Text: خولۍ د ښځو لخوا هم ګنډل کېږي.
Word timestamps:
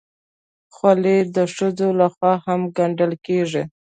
خولۍ 0.75 1.19
د 1.35 1.37
ښځو 1.55 1.87
لخوا 2.01 2.33
هم 2.45 2.61
ګنډل 2.77 3.13
کېږي. 3.25 3.63